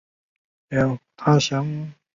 [0.03, 1.91] 车底国流域。